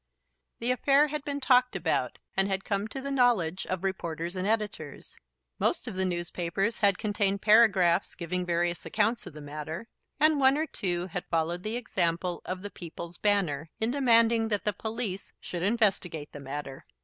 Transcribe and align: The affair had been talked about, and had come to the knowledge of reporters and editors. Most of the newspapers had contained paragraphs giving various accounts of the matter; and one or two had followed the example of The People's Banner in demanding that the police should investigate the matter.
The 0.57 0.71
affair 0.71 1.09
had 1.09 1.23
been 1.23 1.39
talked 1.39 1.75
about, 1.75 2.17
and 2.35 2.47
had 2.47 2.65
come 2.65 2.87
to 2.87 2.99
the 3.01 3.11
knowledge 3.11 3.67
of 3.67 3.83
reporters 3.83 4.35
and 4.35 4.47
editors. 4.47 5.15
Most 5.59 5.87
of 5.87 5.93
the 5.93 6.05
newspapers 6.05 6.79
had 6.79 6.97
contained 6.97 7.43
paragraphs 7.43 8.15
giving 8.15 8.43
various 8.43 8.83
accounts 8.83 9.27
of 9.27 9.33
the 9.33 9.41
matter; 9.41 9.87
and 10.19 10.39
one 10.39 10.57
or 10.57 10.65
two 10.65 11.05
had 11.05 11.27
followed 11.29 11.61
the 11.61 11.75
example 11.75 12.41
of 12.45 12.63
The 12.63 12.71
People's 12.71 13.19
Banner 13.19 13.69
in 13.79 13.91
demanding 13.91 14.47
that 14.47 14.63
the 14.63 14.73
police 14.73 15.33
should 15.39 15.61
investigate 15.61 16.31
the 16.31 16.39
matter. 16.39 16.87